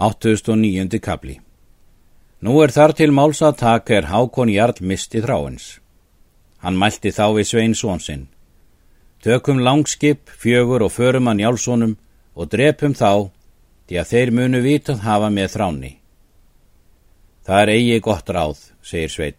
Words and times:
809. 0.00 0.96
kapli 1.04 1.34
Nú 2.40 2.54
er 2.64 2.72
þar 2.72 2.94
til 2.96 3.12
máls 3.12 3.42
að 3.44 3.58
taka 3.60 3.98
er 3.98 4.06
Hákon 4.08 4.48
Jarl 4.48 4.78
misti 4.80 5.20
þráins. 5.20 5.74
Hann 6.64 6.78
mælti 6.80 7.10
þá 7.12 7.26
við 7.36 7.48
Svein 7.50 7.74
Svonsinn. 7.76 8.22
Tökum 9.20 9.60
langskip, 9.60 10.30
fjögur 10.32 10.86
og 10.86 10.94
förum 10.94 11.28
að 11.28 11.36
njálsónum 11.42 11.92
og 12.32 12.48
drepum 12.48 12.94
þá, 12.96 13.28
því 13.88 13.98
að 14.00 14.08
þeir 14.12 14.32
munu 14.38 14.62
vitað 14.64 15.04
hafa 15.04 15.28
með 15.28 15.52
þráni. 15.56 15.92
Það 17.44 17.60
er 17.60 17.74
eigi 17.74 18.00
gott 18.00 18.32
ráð, 18.32 18.64
segir 18.80 19.12
Svein. 19.12 19.36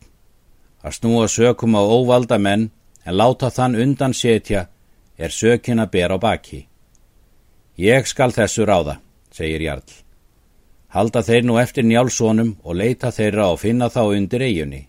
Að 0.85 0.97
snúa 0.99 1.25
sökum 1.25 1.73
á 1.73 1.81
óvalda 1.81 2.37
menn 2.37 2.69
en 3.01 3.17
láta 3.17 3.49
þann 3.49 3.79
undan 3.81 4.13
setja 4.13 4.67
er 5.17 5.33
sökin 5.33 5.81
að 5.81 5.91
bera 5.97 6.21
á 6.21 6.23
baki. 6.29 6.67
Ég 7.81 8.05
skal 8.05 8.29
þessu 8.29 8.69
ráða, 8.69 8.99
segir 9.33 9.65
Jarl. 9.65 9.89
Halda 10.91 11.21
þeir 11.23 11.45
nú 11.47 11.55
eftir 11.61 11.85
njálsónum 11.87 12.57
og 12.67 12.75
leita 12.75 13.13
þeirra 13.15 13.51
og 13.53 13.61
finna 13.61 13.87
þá 13.87 14.01
undir 14.11 14.43
eiginni. 14.43 14.81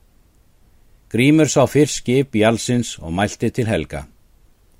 Grímur 1.12 1.46
sá 1.46 1.62
fyrst 1.70 2.00
skip 2.00 2.34
Jálsins 2.34 2.96
og 2.98 3.12
mælti 3.14 3.52
til 3.54 3.68
Helga. 3.70 4.06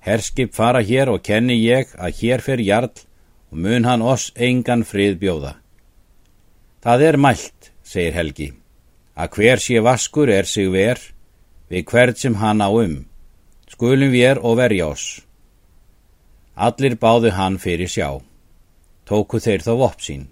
Herskip 0.03 0.55
fara 0.57 0.81
hér 0.83 1.13
og 1.13 1.23
kenni 1.23 1.61
ég 1.61 1.93
að 1.95 2.17
hér 2.19 2.43
fer 2.43 2.59
Jarl 2.59 2.91
og 3.53 3.59
mun 3.59 3.87
hann 3.87 4.03
oss 4.03 4.33
engan 4.35 4.83
frið 4.83 5.21
bjóða. 5.21 5.55
Það 6.83 7.07
er 7.09 7.21
mælt, 7.21 7.71
segir 7.87 8.17
Helgi, 8.19 8.49
að 9.15 9.37
hver 9.37 9.63
sé 9.63 9.79
vaskur 9.85 10.33
er 10.33 10.49
sig 10.49 10.73
ver 10.73 10.99
við 11.71 11.87
hvert 11.87 12.19
sem 12.19 12.35
hann 12.43 12.65
á 12.65 12.67
um. 12.73 13.05
Skulum 13.71 14.11
við 14.11 14.27
er 14.33 14.43
og 14.43 14.59
verja 14.59 14.91
oss. 14.91 15.23
Allir 16.57 16.99
báðu 16.99 17.31
hann 17.31 17.63
fyrir 17.63 17.89
sjá. 17.89 18.19
Tóku 19.07 19.39
þeir 19.39 19.63
þá 19.63 19.73
vopp 19.79 20.03
sín. 20.03 20.32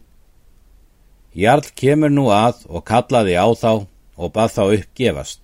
Jarl 1.34 1.68
kemur 1.78 2.10
nú 2.10 2.26
að 2.34 2.64
og 2.66 2.82
kallaði 2.86 3.36
á 3.38 3.46
þá 3.54 3.86
og 4.20 4.32
bað 4.34 4.54
þá 4.56 4.62
uppgefast. 4.76 5.42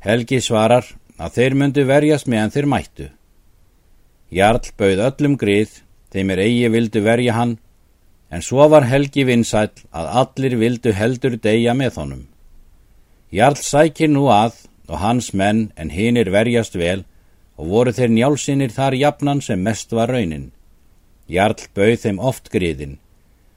Helgi 0.00 0.40
svarar 0.40 0.86
að 1.20 1.36
þeir 1.36 1.56
myndu 1.60 1.84
verjast 1.84 2.28
meðan 2.28 2.54
þeir 2.54 2.68
mættu. 2.72 3.08
Jarl 4.32 4.64
bauð 4.80 5.04
öllum 5.04 5.36
grið, 5.36 5.82
þeim 6.10 6.32
er 6.32 6.42
eigi 6.46 6.70
vildu 6.72 7.04
verja 7.04 7.36
hann, 7.36 7.58
en 8.32 8.42
svo 8.42 8.66
var 8.72 8.88
Helgi 8.88 9.26
vinsæl 9.28 9.68
að 9.92 10.10
allir 10.22 10.56
vildu 10.58 10.92
heldur 10.96 11.36
deyja 11.36 11.74
með 11.76 12.00
honum. 12.00 12.24
Jarl 13.30 13.60
sækir 13.60 14.10
nú 14.10 14.26
að 14.32 14.64
og 14.88 14.98
hans 15.00 15.32
menn 15.34 15.70
en 15.76 15.92
hinnir 15.92 16.32
verjast 16.32 16.76
vel 16.80 17.04
og 17.60 17.70
voru 17.70 17.92
þeir 17.92 18.12
njálsinir 18.16 18.72
þar 18.72 18.96
jafnan 18.98 19.40
sem 19.44 19.62
mest 19.62 19.92
var 19.92 20.10
raunin. 20.10 20.52
Jarl 21.28 21.68
bauð 21.76 22.00
þeim 22.00 22.18
oft 22.18 22.50
griðin. 22.52 22.98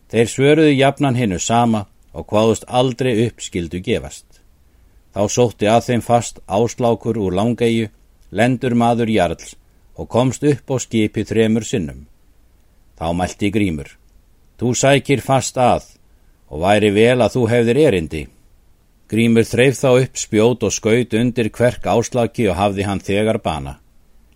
Þeir 0.07 0.29
svöruðu 0.31 0.73
jafnan 0.77 1.17
hinnu 1.19 1.39
sama 1.39 1.85
og 2.15 2.27
hvaðust 2.31 2.67
aldrei 2.67 3.27
uppskildu 3.27 3.81
gefast. 3.83 4.25
Þá 5.13 5.21
sótti 5.33 5.67
að 5.67 5.87
þeim 5.89 6.03
fast 6.05 6.39
áslákur 6.47 7.17
úr 7.19 7.35
langegju, 7.35 7.89
lendur 8.31 8.75
maður 8.75 9.11
jarls 9.11 9.55
og 9.97 10.07
komst 10.13 10.43
upp 10.45 10.71
á 10.71 10.75
skipi 10.79 11.25
þremur 11.25 11.65
sinnum. 11.65 12.05
Þá 12.97 13.07
mælti 13.17 13.49
grímur. 13.51 13.89
Þú 14.57 14.73
sækir 14.77 15.21
fast 15.21 15.57
að 15.57 15.85
og 16.47 16.63
væri 16.63 16.91
vel 16.95 17.19
að 17.21 17.33
þú 17.35 17.43
hefðir 17.51 17.79
erindi. 17.83 18.23
Grímur 19.11 19.45
þreif 19.47 19.75
þá 19.79 19.89
upp 20.03 20.19
spjót 20.19 20.63
og 20.67 20.73
skaut 20.75 21.13
undir 21.15 21.49
hverk 21.51 21.85
áslaki 21.87 22.47
og 22.51 22.57
hafði 22.59 22.87
hann 22.87 23.03
þegar 23.03 23.41
bana. 23.43 23.77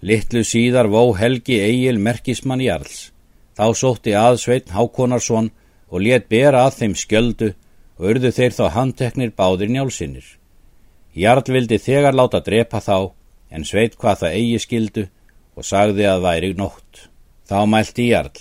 Littlu 0.01 0.43
síðar 0.47 0.89
vó 0.91 1.11
Helgi 1.15 1.59
Egil 1.61 1.99
Merkismann 1.99 2.63
Jarls. 2.63 3.11
Þá 3.55 3.65
sótti 3.77 4.15
að 4.17 4.39
Sveitn 4.41 4.73
Hákonarsson 4.73 5.51
og 5.91 6.01
let 6.05 6.29
bera 6.31 6.65
að 6.65 6.77
þeim 6.79 6.95
skjöldu 6.95 7.49
og 7.99 8.07
urðu 8.13 8.31
þeir 8.33 8.55
þá 8.55 8.63
handteknir 8.75 9.33
báðir 9.37 9.71
njálsinnir. 9.73 10.25
Jarl 11.13 11.43
vildi 11.51 11.77
þegar 11.77 12.15
láta 12.15 12.39
drepa 12.39 12.79
þá, 12.79 13.11
en 13.51 13.67
sveit 13.67 13.97
hvað 13.99 14.23
það 14.23 14.35
eigi 14.39 14.59
skildu 14.63 15.03
og 15.59 15.67
sagði 15.67 16.07
að 16.07 16.23
væri 16.23 16.53
nótt. 16.55 17.07
Þá 17.51 17.57
mælti 17.67 18.07
Jarl. 18.07 18.39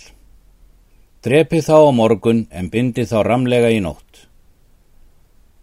Drepi 1.20 1.60
þá 1.66 1.76
á 1.82 1.90
morgun 1.92 2.46
en 2.54 2.70
bindi 2.70 3.04
þá 3.04 3.18
ramlega 3.26 3.72
í 3.74 3.80
nótt. 3.82 4.28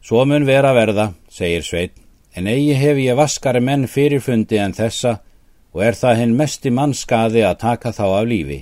Svo 0.04 0.26
mun 0.28 0.46
vera 0.46 0.74
verða, 0.76 1.14
segir 1.32 1.64
sveit, 1.64 1.96
en 2.36 2.48
eigi 2.48 2.76
hef 2.78 3.00
ég 3.02 3.18
vaskari 3.18 3.64
menn 3.64 3.88
fyrirfundi 3.88 4.60
en 4.62 4.76
þessa 4.76 5.18
og 5.74 5.84
er 5.84 5.98
það 5.98 6.20
hinn 6.22 6.36
mesti 6.38 6.72
mannskaði 6.72 7.44
að 7.48 7.60
taka 7.64 7.96
þá 7.96 8.06
af 8.20 8.28
lífi. 8.28 8.60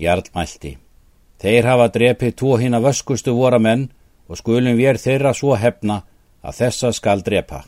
Jarl 0.00 0.26
mælti. 0.34 0.76
Þeir 1.42 1.66
hafa 1.66 1.88
drepið 1.90 2.34
tvo 2.38 2.54
hinn 2.60 2.76
að 2.78 2.84
vöskustu 2.86 3.32
vora 3.34 3.58
menn 3.58 3.88
og 4.30 4.38
skulum 4.38 4.76
við 4.78 5.00
þeirra 5.02 5.32
svo 5.34 5.56
hefna 5.58 6.04
að 6.42 6.58
þessa 6.60 6.92
skal 6.94 7.22
drepa. 7.26 7.64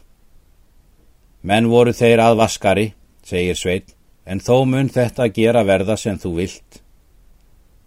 Menn 1.42 1.66
voru 1.68 1.92
þeir 1.92 2.22
að 2.22 2.38
vaskari, 2.38 2.84
segir 3.26 3.58
Sveit, 3.58 3.88
en 4.24 4.38
þó 4.40 4.62
mun 4.64 4.88
þetta 4.88 5.26
gera 5.34 5.64
verða 5.66 5.96
sem 5.98 6.18
þú 6.22 6.30
vilt. 6.38 6.78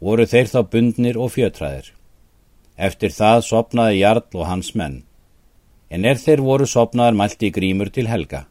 Voru 0.04 0.26
þeir 0.28 0.52
þá 0.52 0.60
bundnir 0.74 1.18
og 1.18 1.32
fjötraðir. 1.34 1.94
Eftir 2.78 3.16
það 3.16 3.46
sopnaði 3.48 4.02
Jarl 4.02 4.28
og 4.36 4.46
hans 4.46 4.74
menn, 4.76 5.00
en 5.90 6.06
er 6.06 6.20
þeir 6.20 6.44
voru 6.46 6.68
sopnaðar 6.68 7.16
mælti 7.18 7.50
grímur 7.56 7.90
til 7.90 8.06
helga. 8.12 8.44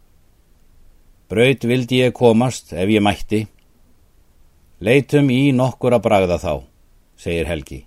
Braut 1.28 1.69
vildi 1.69 2.00
ég 2.00 2.16
komast 2.16 2.72
ef 2.72 2.88
ég 2.88 3.04
mætti. 3.04 3.44
Leitum 4.80 5.30
í 5.30 5.52
nokkur 5.52 5.94
að 5.94 6.04
bragða 6.08 6.41
þá 6.41 6.54
segir 7.16 7.47
Helgi. 7.49 7.84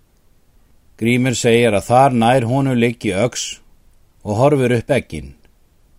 Grímur 0.99 1.35
segir 1.37 1.71
að 1.71 1.87
þar 1.87 2.15
nær 2.21 2.45
honu 2.49 2.73
liggi 2.75 3.13
öks 3.15 3.61
og 4.23 4.35
horfur 4.41 4.73
upp 4.75 4.89
ekkin. 4.91 5.35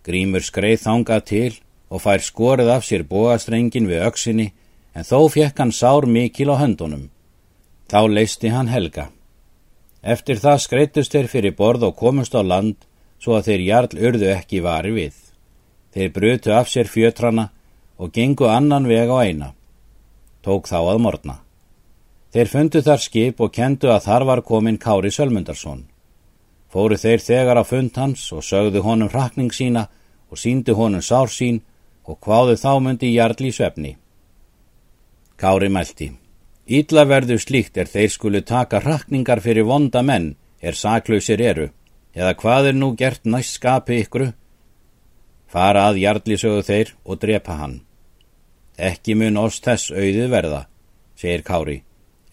Grímur 0.05 0.43
skreið 0.45 0.83
þangað 0.85 1.23
til 1.31 1.53
og 1.89 2.03
fær 2.03 2.21
skorið 2.23 2.69
af 2.75 2.85
sér 2.85 3.07
bóastrengin 3.07 3.89
við 3.89 4.05
öksinni 4.07 4.51
en 4.93 5.07
þó 5.07 5.25
fekk 5.33 5.57
hann 5.59 5.73
sár 5.73 6.05
mikil 6.05 6.51
á 6.53 6.55
höndunum. 6.61 7.09
Þá 7.89 7.99
leisti 8.07 8.51
hann 8.53 8.71
Helga. 8.71 9.09
Eftir 10.01 10.39
það 10.41 10.63
skreittust 10.65 11.13
þeir 11.13 11.27
fyrir 11.29 11.57
borð 11.57 11.89
og 11.89 11.97
komust 11.97 12.35
á 12.37 12.41
land 12.41 12.77
svo 13.21 13.37
að 13.37 13.51
þeir 13.51 13.65
jarl 13.67 13.99
urðu 14.07 14.31
ekki 14.33 14.63
vari 14.65 14.93
við. 14.95 15.15
Þeir 15.93 16.13
brutu 16.15 16.53
af 16.55 16.69
sér 16.71 16.89
fjötrana 16.89 17.49
og 18.01 18.13
gengu 18.15 18.47
annan 18.49 18.87
veg 18.89 19.09
á 19.11 19.17
eina. 19.21 19.49
Tók 20.41 20.69
þá 20.69 20.79
að 20.81 21.01
morna. 21.05 21.35
Þeir 22.31 22.47
fundu 22.47 22.79
þar 22.79 23.01
skip 23.03 23.41
og 23.43 23.51
kendu 23.51 23.89
að 23.91 24.05
þar 24.05 24.25
var 24.29 24.41
komin 24.47 24.77
Kári 24.79 25.09
Sölmundarsson. 25.11 25.83
Fóru 26.71 26.95
þeir 26.95 27.19
þegar 27.19 27.59
á 27.59 27.63
fund 27.67 27.97
hans 27.99 28.29
og 28.31 28.45
sögðu 28.47 28.83
honum 28.85 29.11
rakning 29.11 29.51
sína 29.51 29.89
og 30.31 30.39
síndu 30.39 30.77
honum 30.79 31.03
sár 31.03 31.27
sín 31.27 31.59
og 32.07 32.21
hvaðu 32.23 32.55
þá 32.55 32.71
myndi 32.79 33.11
jarl 33.11 33.35
í 33.43 33.51
svefni. 33.51 33.97
Kári 35.35 35.67
mælti. 35.67 36.13
Ítla 36.71 37.03
verðu 37.03 37.35
slíkt 37.35 37.75
er 37.75 37.91
þeir 37.91 38.15
skulu 38.15 38.41
taka 38.47 38.79
rakningar 38.79 39.43
fyrir 39.43 39.67
vonda 39.67 39.99
menn 39.99 40.37
er 40.61 40.77
saklausir 40.77 41.41
eru, 41.43 41.67
eða 42.15 42.37
hvað 42.39 42.71
er 42.71 42.79
nú 42.79 42.93
gert 42.95 43.27
næst 43.27 43.59
skapi 43.59 43.99
ykkru? 44.05 44.31
Fara 45.51 45.89
að 45.89 46.03
jarli 46.05 46.39
sögðu 46.39 46.63
þeir 46.63 46.95
og 47.03 47.19
drepa 47.19 47.59
hann. 47.59 47.79
Ekki 48.79 49.19
mun 49.19 49.41
oss 49.41 49.59
þess 49.59 49.91
auðið 49.91 50.29
verða, 50.31 50.65
segir 51.19 51.43
Kári 51.43 51.81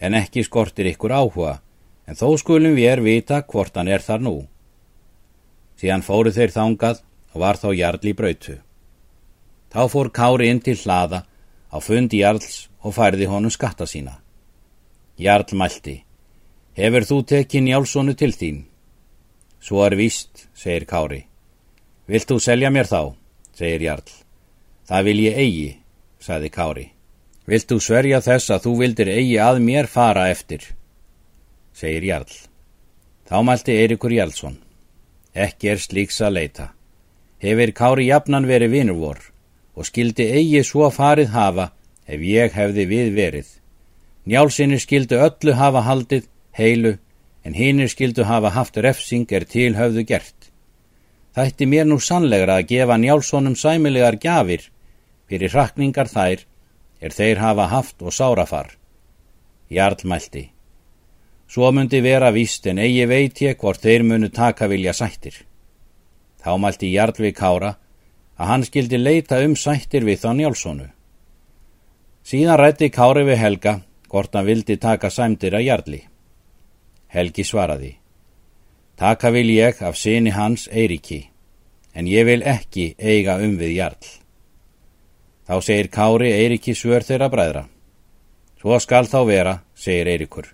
en 0.01 0.15
ekki 0.15 0.45
skortir 0.47 0.89
ykkur 0.93 1.13
áhuga, 1.13 1.59
en 2.07 2.17
þó 2.17 2.37
skulum 2.41 2.77
við 2.79 2.93
er 2.93 3.03
vita 3.05 3.43
hvort 3.43 3.77
hann 3.77 3.91
er 3.91 4.05
þar 4.05 4.25
nú. 4.25 4.37
Síðan 5.79 6.05
fóru 6.07 6.33
þeir 6.35 6.55
þangað 6.55 7.03
og 7.35 7.43
var 7.43 7.59
þá 7.61 7.69
Jarl 7.77 8.11
í 8.11 8.15
brautu. 8.17 8.57
Þá 9.69 9.83
fór 9.93 10.11
Kári 10.15 10.49
inn 10.51 10.63
til 10.65 10.79
hlaða 10.81 11.25
á 11.69 11.77
fundi 11.85 12.23
Jarls 12.23 12.69
og 12.83 12.95
færði 12.97 13.29
honum 13.29 13.53
skatta 13.53 13.87
sína. 13.87 14.17
Jarl 15.19 15.55
mælti, 15.59 16.03
hefur 16.79 17.05
þú 17.05 17.23
tekið 17.33 17.65
Njálssonu 17.67 18.15
til 18.15 18.33
þín? 18.33 18.63
Svo 19.61 19.83
er 19.85 19.97
víst, 19.99 20.47
segir 20.55 20.87
Kári. 20.87 21.25
Vilt 22.07 22.31
þú 22.31 22.39
selja 22.41 22.71
mér 22.71 22.87
þá? 22.87 23.15
segir 23.59 23.83
Jarl. 23.83 24.15
Það 24.89 25.05
vil 25.11 25.19
ég 25.27 25.43
eigi, 25.43 25.71
sagði 26.23 26.51
Kári. 26.55 26.87
Vilt 27.49 27.71
þú 27.71 27.79
sverja 27.81 28.21
þess 28.21 28.53
að 28.53 28.65
þú 28.67 28.73
vildir 28.83 29.09
eigi 29.09 29.39
að 29.41 29.63
mér 29.65 29.87
fara 29.89 30.27
eftir? 30.29 30.67
segir 31.73 32.05
Jarl. 32.05 32.35
Þá 33.29 33.37
mælti 33.45 33.77
Eirikur 33.81 34.13
Jarlsson. 34.13 34.59
Ekki 35.33 35.71
er 35.73 35.81
slíks 35.81 36.21
að 36.21 36.35
leita. 36.37 36.67
Hefur 37.41 37.73
Kári 37.73 38.09
jafnan 38.09 38.49
verið 38.49 38.75
vinur 38.75 38.99
vor 39.01 39.21
og 39.79 39.87
skildi 39.87 40.27
eigi 40.35 40.65
svo 40.67 40.91
farið 40.91 41.31
hafa 41.33 41.71
ef 42.05 42.21
ég 42.27 42.53
hefði 42.53 42.85
við 42.91 43.13
verið. 43.17 43.49
Njálsinni 44.29 44.81
skildu 44.83 45.21
öllu 45.23 45.55
hafa 45.57 45.85
haldið, 45.87 46.27
heilu, 46.53 46.97
en 47.45 47.55
hinnir 47.55 47.89
skildu 47.89 48.27
hafa 48.29 48.51
haft 48.53 48.77
refsing 48.77 49.31
er 49.33 49.47
til 49.49 49.73
höfðu 49.79 50.05
gert. 50.05 50.51
Þætti 51.37 51.69
mér 51.71 51.87
nú 51.89 52.01
sannlegra 52.03 52.59
að 52.59 52.69
gefa 52.75 52.99
Njálssonum 52.99 53.57
sæmilegar 53.57 54.19
gjafir 54.21 54.67
fyrir 55.31 55.53
hrakningar 55.55 56.11
þær 56.11 56.45
er 57.01 57.15
þeir 57.15 57.39
hafa 57.43 57.67
haft 57.73 58.03
og 58.03 58.13
sárafar. 58.13 58.75
Jarl 59.71 60.05
mælti. 60.05 60.51
Svo 61.49 61.71
myndi 61.73 62.01
vera 62.05 62.31
víst 62.33 62.67
en 62.67 62.79
eigi 62.79 63.07
veit 63.09 63.41
ég 63.41 63.57
hvort 63.57 63.81
þeir 63.81 64.05
munu 64.05 64.29
taka 64.29 64.69
vilja 64.69 64.93
sættir. 64.93 65.35
Þá 66.43 66.53
mælti 66.61 66.93
Jarl 66.93 67.17
við 67.17 67.35
Kára 67.35 67.75
að 68.39 68.47
hann 68.47 68.65
skildi 68.65 68.99
leita 68.99 69.41
um 69.45 69.57
sættir 69.57 70.05
við 70.05 70.23
þá 70.23 70.31
Njálssonu. 70.35 70.89
Síðan 72.29 72.61
rætti 72.61 72.91
Kári 72.93 73.25
við 73.25 73.41
Helga 73.41 73.79
hvort 74.09 74.35
hann 74.35 74.47
vildi 74.47 74.77
taka 74.77 75.11
sæmdir 75.11 75.57
að 75.57 75.67
Jarli. 75.69 76.03
Helgi 77.09 77.45
svaraði. 77.45 77.95
Taka 78.99 79.31
vil 79.31 79.49
ég 79.55 79.83
af 79.83 79.97
sinni 79.97 80.33
hans 80.35 80.67
Eiriki, 80.69 81.29
en 81.95 82.07
ég 82.11 82.27
vil 82.27 82.43
ekki 82.43 82.95
eiga 82.99 83.39
um 83.41 83.57
við 83.61 83.77
Jarl. 83.79 84.09
Þá 85.49 85.57
segir 85.65 85.89
Kári 85.89 86.29
Eiriki 86.37 86.75
svör 86.77 87.01
þeirra 87.01 87.31
bræðra. 87.33 87.65
Svo 88.61 88.77
skal 88.85 89.07
þá 89.09 89.21
vera, 89.25 89.55
segir 89.73 90.11
Eirikur, 90.13 90.51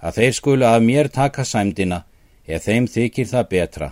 að 0.00 0.16
þeir 0.16 0.36
skulu 0.38 0.64
að 0.64 0.84
mér 0.86 1.10
taka 1.12 1.44
sæmdina 1.44 2.04
ef 2.48 2.64
þeim 2.64 2.86
þykir 2.88 3.28
það 3.28 3.48
betra 3.50 3.88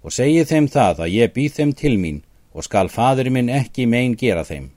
og 0.00 0.14
segi 0.16 0.44
þeim 0.48 0.68
það 0.72 1.02
að 1.04 1.14
ég 1.14 1.32
býð 1.34 1.56
þeim 1.58 1.72
til 1.76 1.96
mín 2.00 2.22
og 2.56 2.64
skal 2.64 2.88
fadur 2.88 3.28
minn 3.30 3.50
ekki 3.52 3.84
megin 3.86 4.16
gera 4.16 4.44
þeim. 4.48 4.70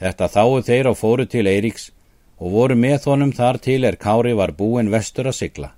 Þetta 0.00 0.30
þáu 0.32 0.62
þeir 0.64 0.88
á 0.88 0.92
fóru 0.96 1.26
til 1.28 1.44
Eiríks 1.44 1.90
og 2.40 2.54
voru 2.54 2.78
með 2.78 3.10
honum 3.10 3.34
þar 3.36 3.60
til 3.60 3.84
er 3.84 4.00
Kári 4.00 4.32
var 4.32 4.54
búin 4.56 4.88
vestur 4.88 5.28
að 5.28 5.36
sigla. 5.42 5.74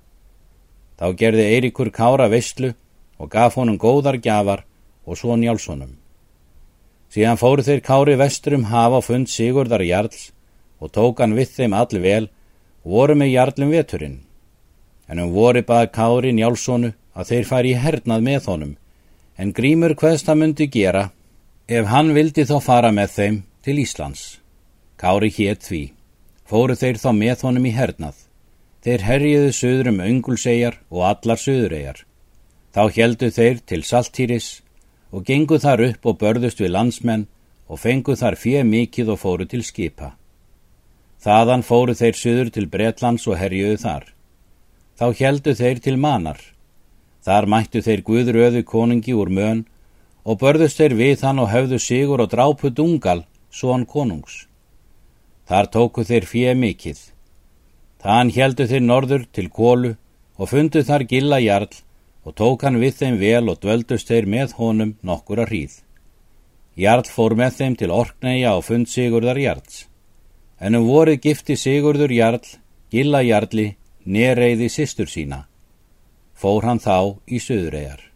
Þá 0.95 1.11
gerði 1.19 1.49
Eiríkur 1.57 1.91
Kára 1.91 2.29
vestlu 2.31 2.71
og 3.19 3.29
gaf 3.35 3.59
honum 3.59 3.75
góðar 3.75 4.21
gjafar 4.23 4.63
og 5.03 5.19
svo 5.19 5.35
njálssonum. 5.35 6.02
Síðan 7.13 7.37
fóru 7.37 7.61
þeir 7.61 7.81
Kári 7.85 8.13
vestur 8.17 8.55
um 8.57 8.63
hafa 8.71 8.99
fund 9.05 9.29
Sigurdar 9.29 9.83
Jarls 9.85 10.31
og 10.81 10.89
tók 10.97 11.19
hann 11.21 11.35
við 11.37 11.51
þeim 11.59 11.75
allir 11.77 12.01
vel 12.01 12.23
og 12.81 12.95
voru 12.95 13.15
með 13.19 13.33
Jarlum 13.35 13.73
veturinn. 13.73 14.15
En 15.05 15.21
um 15.21 15.33
voru 15.35 15.61
bað 15.61 15.91
Kári 15.93 16.31
njálssonu 16.33 16.89
að 17.13 17.29
þeir 17.29 17.45
færi 17.51 17.73
í 17.75 17.81
hernað 17.83 18.25
með 18.25 18.47
honum, 18.49 18.71
en 19.37 19.53
grímur 19.53 19.93
hvaðst 19.99 20.25
það 20.25 20.39
myndi 20.41 20.67
gera 20.73 21.03
ef 21.67 21.85
hann 21.93 22.09
vildi 22.17 22.47
þó 22.49 22.57
fara 22.65 22.89
með 22.91 23.13
þeim 23.17 23.37
til 23.61 23.77
Íslands. 23.83 24.23
Kári 24.97 25.29
hétt 25.37 25.69
því. 25.69 25.83
Fóru 26.49 26.75
þeir 26.75 26.97
þá 26.97 27.09
með 27.13 27.45
honum 27.45 27.69
í 27.69 27.75
hernað. 27.77 28.17
Þeir 28.83 29.05
herjiðu 29.07 29.53
söður 29.53 29.93
um 29.93 30.01
öngulsegjar 30.03 30.81
og 30.89 31.05
allar 31.13 31.39
söðuregjar. 31.39 32.03
Þá 32.73 32.83
heldu 32.97 33.29
þeir 33.31 33.61
til 33.69 33.83
Saltýris 33.85 34.49
og 35.13 35.25
gengu 35.27 35.59
þar 35.61 35.85
upp 35.89 36.09
og 36.09 36.19
börðust 36.21 36.61
við 36.63 36.73
landsmenn 36.73 37.27
og 37.69 37.79
fengu 37.79 38.15
þar 38.17 38.37
fjö 38.39 38.63
mikið 38.65 39.13
og 39.13 39.19
fóru 39.21 39.45
til 39.49 39.61
skipa. 39.65 40.15
Þaðan 41.23 41.63
fóru 41.63 41.93
þeir 41.95 42.17
söður 42.19 42.49
til 42.55 42.65
Bretlands 42.67 43.27
og 43.29 43.37
herjuðu 43.39 43.77
þar. 43.85 44.07
Þá 44.99 45.05
heldu 45.19 45.53
þeir 45.55 45.79
til 45.85 45.95
manar. 45.97 46.39
Þar 47.23 47.47
mættu 47.47 47.81
þeir 47.85 48.01
Guðröðu 48.09 48.63
konungi 48.67 49.13
úr 49.15 49.29
mön 49.29 49.63
og 50.25 50.41
börðust 50.41 50.81
þeir 50.81 50.97
við 50.99 51.23
hann 51.23 51.39
og 51.39 51.51
höfðu 51.53 51.79
sigur 51.79 52.25
og 52.25 52.33
drápu 52.33 52.73
dungal 52.73 53.23
són 53.51 53.85
konungs. 53.85 54.47
Þar 55.47 55.69
tóku 55.71 56.03
þeir 56.03 56.27
fjö 56.27 56.55
mikill. 56.57 56.99
Þann 58.03 58.33
heldu 58.35 58.67
þeir 58.67 58.83
norður 58.83 59.23
til 59.31 59.47
kólu 59.47 59.95
og 60.35 60.49
fundu 60.51 60.83
þar 60.83 61.05
gilla 61.07 61.39
jarl 61.39 61.71
og 62.23 62.35
tók 62.39 62.63
hann 62.63 62.79
við 62.81 62.99
þeim 62.99 63.17
vel 63.19 63.49
og 63.51 63.59
dvöldust 63.63 64.07
þeir 64.11 64.27
með 64.29 64.55
honum 64.59 64.95
nokkura 65.03 65.47
hríð. 65.49 65.81
Jarl 66.79 67.05
fór 67.05 67.35
með 67.37 67.57
þeim 67.59 67.75
til 67.77 67.91
orkneia 67.93 68.55
og 68.57 68.63
fund 68.65 68.89
Sigurðar 68.89 69.37
Jarls. 69.37 69.85
En 70.59 70.75
um 70.79 70.87
vorið 70.87 71.19
gifti 71.27 71.57
Sigurður 71.59 72.13
Jarl, 72.15 72.45
gilla 72.89 73.21
Jarli, 73.21 73.73
nereiði 74.05 74.71
sýstur 74.71 75.11
sína. 75.11 75.43
Fór 76.33 76.65
hann 76.65 76.81
þá 76.81 77.19
í 77.27 77.39
söðuregar. 77.43 78.12